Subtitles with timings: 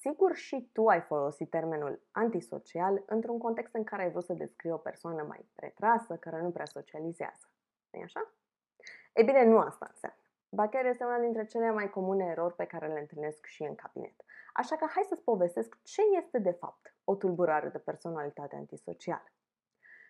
[0.00, 4.70] Sigur și tu ai folosit termenul antisocial într-un context în care ai vrut să descrii
[4.70, 7.46] o persoană mai retrasă, care nu prea socializează.
[7.90, 8.34] nu așa?
[9.14, 10.18] Ei bine, nu asta înseamnă.
[10.48, 13.74] Ba chiar este una dintre cele mai comune erori pe care le întâlnesc și în
[13.74, 14.14] cabinet.
[14.52, 19.32] Așa că hai să-ți povestesc ce este de fapt o tulburare de personalitate antisocială.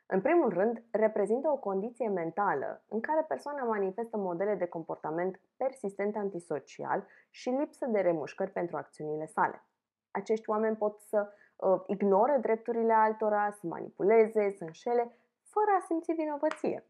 [0.07, 6.17] În primul rând, reprezintă o condiție mentală în care persoana manifestă modele de comportament persistent
[6.17, 9.65] antisocial și lipsă de remușcări pentru acțiunile sale.
[10.11, 16.13] Acești oameni pot să uh, ignore drepturile altora, să manipuleze, să înșele, fără a simți
[16.13, 16.85] vinovăție.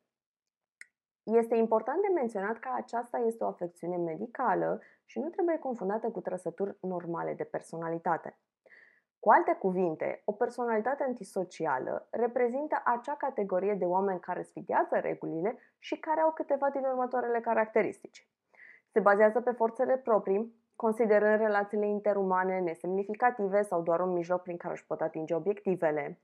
[1.23, 6.21] Este important de menționat că aceasta este o afecțiune medicală și nu trebuie confundată cu
[6.21, 8.39] trăsături normale de personalitate.
[9.21, 15.99] Cu alte cuvinte, o personalitate antisocială reprezintă acea categorie de oameni care sfidează regulile și
[15.99, 18.29] care au câteva din următoarele caracteristici.
[18.93, 24.73] Se bazează pe forțele proprii, considerând relațiile interumane nesemnificative sau doar un mijloc prin care
[24.73, 26.21] își pot atinge obiectivele.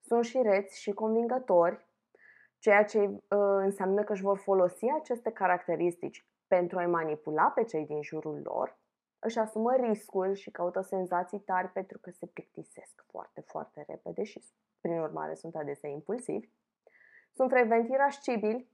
[0.00, 1.86] Sunt și reți și convingători,
[2.58, 3.20] ceea ce uh,
[3.68, 8.78] înseamnă că își vor folosi aceste caracteristici pentru a-i manipula pe cei din jurul lor,
[9.18, 14.44] își asumă riscul și caută senzații tari pentru că se plictisesc foarte, foarte repede și,
[14.80, 16.48] prin urmare, sunt adesea impulsivi.
[17.34, 18.68] Sunt frecvent irascibili,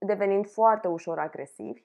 [0.00, 1.84] devenind foarte ușor agresivi,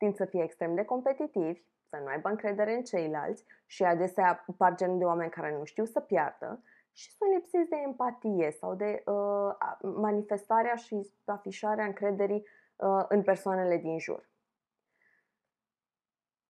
[0.00, 4.74] tind să fie extrem de competitivi, să nu aibă încredere în ceilalți și adesea par
[4.74, 6.62] genul de oameni care nu știu să piardă
[6.92, 13.76] și sunt lipsiți de empatie sau de uh, manifestarea și afișarea încrederii uh, în persoanele
[13.76, 14.28] din jur.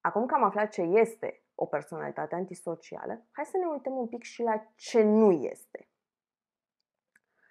[0.00, 4.22] Acum că am aflat ce este o personalitate antisocială, hai să ne uităm un pic
[4.22, 5.88] și la ce nu este.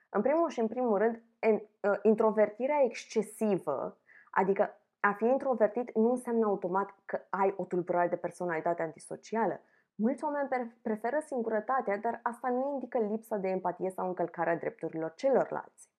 [0.09, 3.97] În primul și în primul rând, uh, introvertirea excesivă,
[4.31, 9.61] adică a fi introvertit nu înseamnă automat că ai o tulburare de personalitate antisocială.
[9.95, 15.89] Mulți oameni preferă singurătatea, dar asta nu indică lipsa de empatie sau încălcarea drepturilor celorlalți.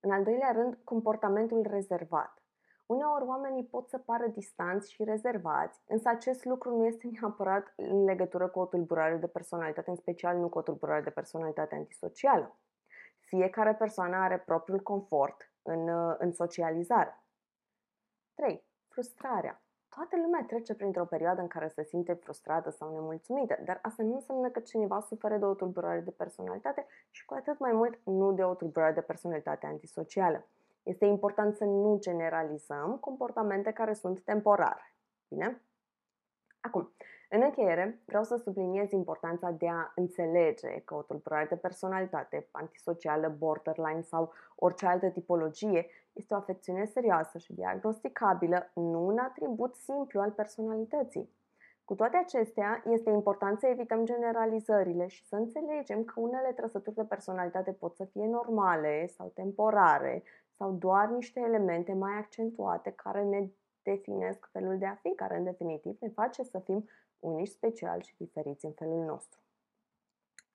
[0.00, 2.42] În al doilea rând, comportamentul rezervat.
[2.86, 8.04] Uneori oamenii pot să pară distanți și rezervați, însă acest lucru nu este neapărat în
[8.04, 12.56] legătură cu o tulburare de personalitate, în special nu cu o tulburare de personalitate antisocială.
[13.20, 15.88] Fiecare persoană are propriul confort în,
[16.18, 17.23] în socializare.
[18.34, 18.64] 3.
[18.88, 19.62] Frustrarea.
[19.94, 24.14] Toată lumea trece printr-o perioadă în care se simte frustrată sau nemulțumită, dar asta nu
[24.14, 28.32] înseamnă că cineva suferă de o tulburare de personalitate și cu atât mai mult nu
[28.32, 30.46] de o tulburare de personalitate antisocială.
[30.82, 34.94] Este important să nu generalizăm comportamente care sunt temporare.
[35.28, 35.62] Bine?
[36.66, 36.92] Acum,
[37.30, 43.34] în încheiere, vreau să subliniez importanța de a înțelege că o tulburare de personalitate, antisocială,
[43.38, 50.20] borderline sau orice altă tipologie este o afecțiune serioasă și diagnosticabilă, nu un atribut simplu
[50.20, 51.30] al personalității.
[51.84, 57.04] Cu toate acestea, este important să evităm generalizările și să înțelegem că unele trăsături de
[57.04, 60.22] personalitate pot să fie normale sau temporare
[60.56, 63.48] sau doar niște elemente mai accentuate care ne
[63.84, 68.16] definesc felul de a fi, care în definitiv ne face să fim unici, speciali și
[68.16, 69.40] diferiți în felul nostru.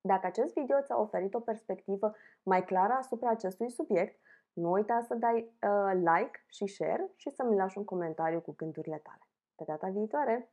[0.02, 4.20] Dacă acest video ți-a oferit o perspectivă mai clară asupra acestui subiect,
[4.54, 8.98] nu uita să dai uh, like și share și să-mi lași un comentariu cu gândurile
[9.04, 9.22] tale.
[9.56, 10.50] Pe data viitoare!